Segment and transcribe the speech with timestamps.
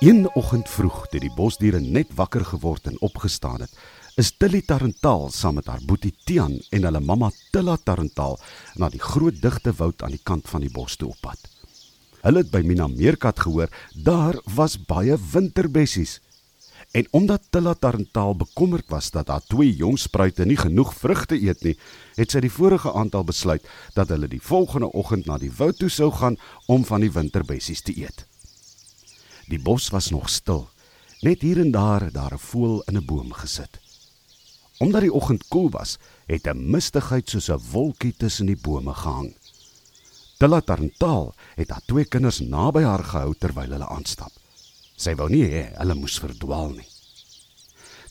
[0.00, 3.72] Een oggend vroeg, toe die bosdiere net wakker geword en opgestaan het,
[4.16, 8.38] is Tilly Tarantaal saam met haar boetie Tian en hulle mamma Tilla Tarantaal
[8.80, 11.44] na die groot digte woud aan die kant van die bos toe op pad.
[12.22, 16.16] Hulle het by Mina Meerkat gehoor daar was baie winterbessies.
[16.96, 21.60] En omdat Tilla Tarantaal bekommerd was dat haar twee jong spruite nie genoeg vrugte eet
[21.68, 21.76] nie,
[22.16, 23.68] het sy die vorige aantal besluit
[24.00, 26.40] dat hulle die volgende oggend na die woud toe sou gaan
[26.72, 28.29] om van die winterbessies te eet.
[29.50, 30.68] Die bos was nog stil.
[31.26, 33.80] Net hier en daar het daar 'n voël in 'n boom gesit.
[34.78, 39.34] Omdat die oggend koel was, het 'n mistigheid soos 'n wolkie tussen die bome gehang.
[40.38, 44.32] Tilla Tarantaal het haar twee kinders naby haar gehou terwyl hulle aanstap.
[44.96, 46.88] Sy wou nie hê hulle moes verdwaal nie.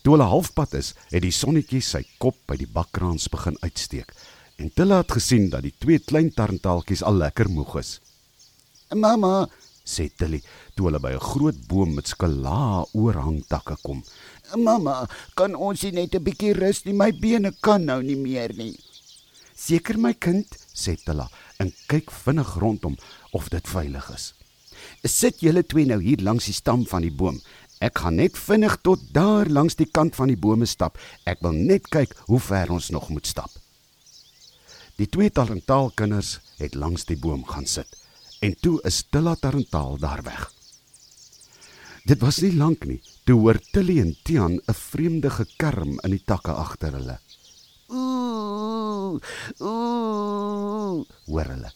[0.01, 4.13] Toe hulle halfpad is, het die sonnetjie sy kop by die bakkraans begin uitsteek
[4.59, 7.99] en Tilla het gesien dat die twee klein tarantaaltjies al lekker moeg is.
[8.93, 9.47] Mamma,
[9.89, 10.39] sê Tilly
[10.75, 14.03] toe hulle by 'n groot boom met skala oorhangtakke kom.
[14.55, 16.93] Mamma, kan ons nie net 'n bietjie rus nie?
[16.93, 18.75] My bene kan nou nie meer nie.
[19.55, 21.27] Seker my kind, sê Tilla
[21.59, 22.95] en kyk vinnig rondom
[23.33, 24.33] of dit veilig is.
[25.03, 27.41] Sit julle twee nou hier langs die stam van die boom.
[27.81, 30.97] Ek gaan net vinnig tot daar langs die kant van die bome stap.
[31.25, 33.51] Ek wil net kyk hoe ver ons nog moet stap.
[34.95, 37.98] Die twee talentaalkinders het langs die boom gaan sit
[38.39, 40.51] en toe is Tilla Tarantaal daar weg.
[42.05, 46.23] Dit was nie lank nie toe hoor Tilly en Tian 'n vreemde gekerm in die
[46.25, 47.19] takke agter hulle.
[47.89, 49.19] Ooh,
[49.59, 51.71] ooh, hoor hulle.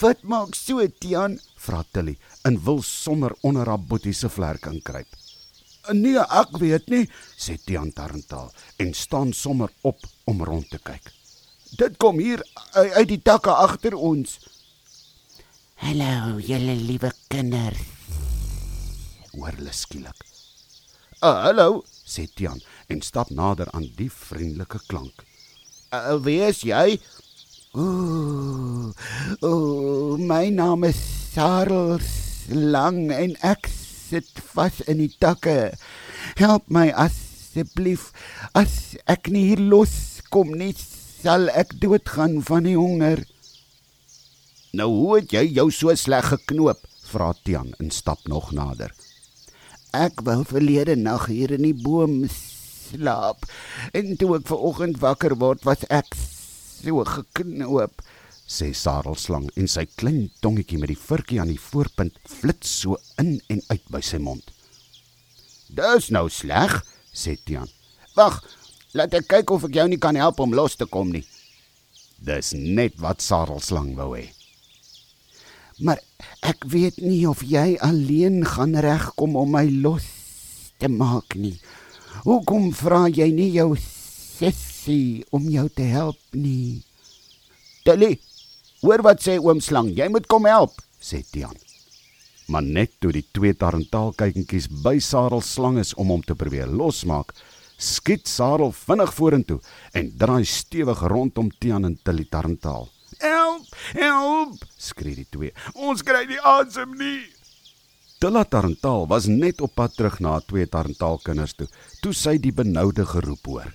[0.00, 1.40] Wat maak so Tian?
[1.56, 5.08] vra Tilly en wil sommer onder haar boetie se vlerk inkruip.
[5.92, 11.12] Nee, ek weet nie, sê Tian Tarantaal en staan sommer op om rond te kyk.
[11.76, 14.38] Dit kom hier uit die takke agter ons.
[15.82, 17.80] Hallo, julle liewe kinders.
[19.34, 20.20] Hoor hulle skielik.
[21.18, 22.60] Uh, hallo, sê Tian
[22.92, 25.24] en stap nader aan die vriendelike klank.
[25.90, 27.00] Uh, wie is jy?
[27.74, 28.94] Ooh,
[29.42, 31.00] ooh, my naam is
[31.34, 31.98] Sarel
[32.54, 35.74] Lang en ek sit vas in die takke.
[36.38, 38.12] Help my asseblief.
[38.54, 43.26] As ek nie hier los kom nie, sal ek doodgaan van die honger.
[44.74, 46.80] Nou hoe het jy jou so sleg geknoop?
[47.06, 48.90] vra Tian en stap nog nader.
[49.94, 53.46] Ek wou verlede nag hier in die boom slaap
[53.94, 58.02] en toe ek vanoggend wakker word, was ek so geknoop,
[58.50, 63.36] sê Sarelslang en sy klein tongetjie met die vurkie aan die voorpunt flits so in
[63.52, 64.50] en uit by sy mond.
[65.70, 66.82] "Dis nou sleg,"
[67.14, 67.70] sê Tian.
[68.16, 68.42] "Wag,
[68.92, 71.26] laat ek kyk of ek jou nie kan help om los te kom nie."
[72.18, 74.32] Dis net wat Sarelslang wou hê.
[75.82, 75.98] Maar
[76.46, 80.06] ek weet nie of jy alleen gaan regkom om my los
[80.78, 81.56] te maak nie.
[82.22, 86.84] Hoekom vra jy nie jou sessie om jou te help nie?
[87.84, 88.14] Tilly,
[88.84, 91.56] hoor wat sê oom Slang, jy moet kom help, sê Tian.
[92.46, 97.32] Maar net toe die twee tarantaalkykentjies by Sarel slang is om hom te probeer losmaak,
[97.80, 99.60] skiet Sarel vinnig vorentoe
[99.96, 102.90] en draai stewig rondom Tian en Tilly tarantaal.
[103.92, 104.64] Help!
[104.76, 105.52] Skree die twee.
[105.74, 107.22] Ons kry nie asem nie.
[108.18, 111.66] Tilla Tarantaal was net op pad terug na twee Tarantaalkinders toe,
[112.00, 113.72] toe sy die benoude geroep hoor.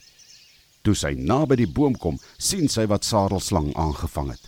[0.82, 4.48] Toe sy naby die boom kom, sien sy wat Sarelslang aangevang het.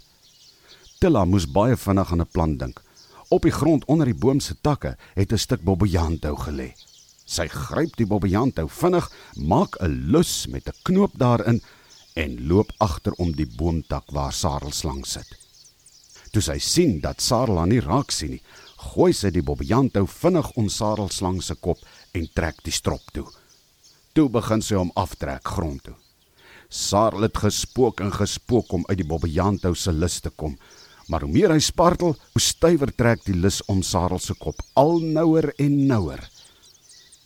[1.01, 2.81] Tilla moes baie vinnig aan 'n plan dink.
[3.29, 6.73] Op die grond onder die boom se takke het 'n stuk bobbejantou gelê.
[7.25, 11.61] Sy gryp die bobbejantou vinnig, maak 'n lus met 'n knoop daarin
[12.15, 15.40] en loop agter om die boomtak waar Sarelslang sit.
[16.31, 18.43] Toe sy sien dat Sarel haar nie raak sien nie,
[18.91, 21.81] gooi sy die bobbejantou vinnig om Sarelslang se kop
[22.15, 23.27] en trek die strop toe.
[24.15, 25.97] Toe begin sy hom aftrek grond toe.
[26.71, 30.55] Sarel het gespook en gespook om uit die bobbejantou se lus te kom,
[31.11, 35.01] maar hoe meer hy spartel, hoe stywer trek die lus om Sarel se kop al
[35.03, 36.23] nouer en nouer.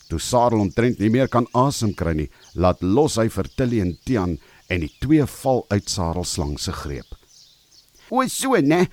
[0.10, 3.94] Toe Sarel omtrent nie meer kan asem kry nie, laat los hy vir Tilly en
[4.06, 4.36] Tian
[4.70, 7.14] en die twee val uit Sarelslang se greep.
[8.10, 8.88] "O, so, né?"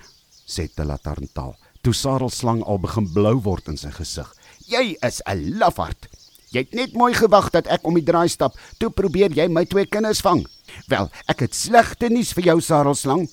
[0.47, 1.55] sê Tilla Tarantaal.
[1.83, 4.27] Toe Sarelslang al begin blou word in sy gesig.
[4.67, 6.07] "Jy is 'n lafaard.
[6.51, 8.53] Jy het net mooi gewag dat ek om die draai stap.
[8.77, 10.45] Toe probeer jy my twee kinders vang.
[10.87, 13.27] Wel, ek het slegte nuus vir jou, Sarelslang.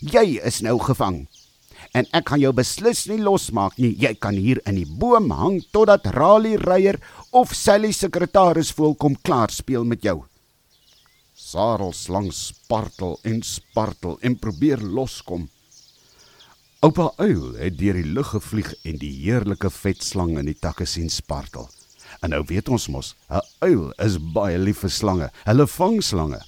[0.00, 1.26] Jy is nou gevang.
[1.94, 3.96] En ek gaan jou beslis nie losmaak nie.
[3.96, 7.00] Jy kan hier in die boom hang totdat Rali Reier
[7.32, 10.24] of Sally sekretaris voel kom klaar speel met jou."
[11.46, 15.44] Sarel slang spartel en spartel en probeer loskom.
[16.82, 21.06] Oupa Uil het deur die lug gevlieg en die heerlike vetslang in die takke sien
[21.12, 21.68] spartel.
[22.18, 25.28] En nou weet ons mos, 'n uil is baie lief vir slange.
[25.44, 26.40] Hulle vang slange.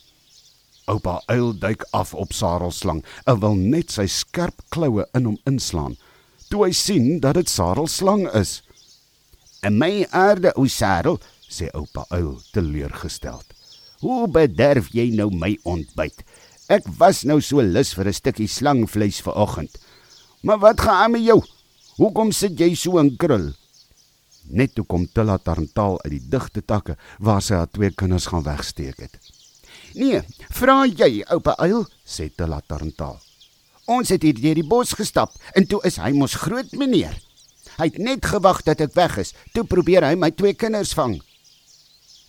[0.88, 5.96] Oupa Uil duik af op Sarelslang en wil net sy skerp kloue in hom inslaan.
[6.50, 8.62] Toe hy sien dat dit Sarelslang is,
[9.62, 13.57] "In my aarde, o Sarel," sê oupa Uil teleurgesteld.
[14.00, 16.24] "Hoe bederf jy nou my ontbyt?
[16.68, 19.78] Ek was nou so lus vir 'n stukkie slangvleis vanoggend."
[20.42, 21.42] Maar wat gaan aan met jou?
[21.96, 23.52] Hoekom sit jy so in krul?
[24.48, 28.42] Net toe kom Tilla Tarantaal uit die digte takke waar sy haar twee kinders gaan
[28.46, 29.18] wegsteek het.
[29.94, 33.18] Nee, vra jy, oupa uil, sê Tilla Tarantaal.
[33.88, 37.16] Ons het hier deur die bos gestap en toe is hy mos groot meneer.
[37.78, 39.34] Hy het net gewag dat ek weg is.
[39.54, 41.18] Toe probeer hy my twee kinders vang.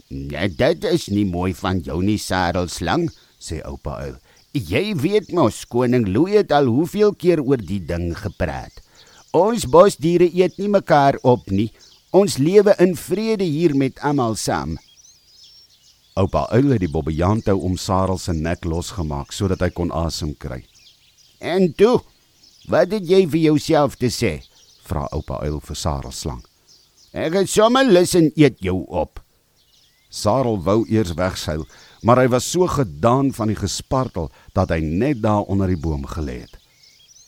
[0.10, 4.16] Nee, dit is nie mooi van jou nie, Sarelslang, sê oupa uil.
[4.58, 8.82] Jy weet mos koning Louis het al hoeveel keer oor die ding gepraat.
[9.38, 11.70] Ons bosdiere eet nie mekaar op nie.
[12.10, 14.80] Ons lewe in vrede hier met almal saam.
[16.18, 20.64] Oupa Uil het die bobbejaantou om Sarel se nek losgemaak sodat hy kon asem kry.
[21.38, 22.00] En toe,
[22.66, 24.40] wat het jy vir jouself te sê?
[24.90, 26.42] vra oupa Uil vir Sarel slang.
[27.14, 29.22] Ek het sommer lus en eet jou op.
[30.10, 31.66] Sarel wou eers wegseil,
[32.02, 36.08] maar hy was so gedaan van die gespartel dat hy net daar onder die boom
[36.10, 36.58] gelê het.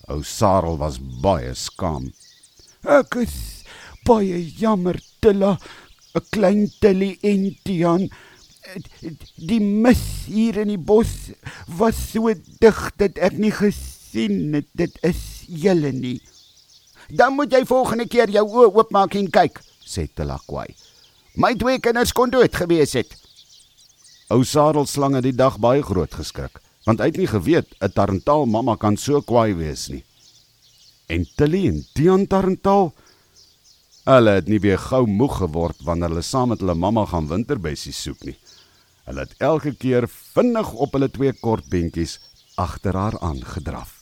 [0.10, 2.10] Ou Sarel was baie skaam.
[2.81, 3.36] Ek is
[4.07, 5.57] baie jammer, Tilla,
[6.18, 8.10] 'n klein Tilly en Tian.
[9.38, 11.31] Die mis hier in die bos
[11.77, 16.22] was so dig dat ek nie gesien het dit is julle nie.
[17.10, 20.74] Dan moet jy volgende keer jou oë oopmaak en kyk, sê Tilla kwaai.
[21.36, 23.13] My twee kinders kon dood gewees het.
[24.31, 28.45] Ou Sadelslang het die dag baie groot geskrik, want hy het nie geweet 'n Tarantaal
[28.45, 30.04] mamma kan so kwaai wees nie.
[31.07, 32.94] En Tilly en Tian Tarantaal
[34.04, 38.01] Hulle het nie weer gou moeg geword wanneer hulle saam met hulle mamma gaan winterbessies
[38.01, 38.38] soek nie.
[39.06, 42.19] Hulle het elke keer vinnig op hulle twee kort bentjies
[42.57, 44.00] agter haar aangedraf.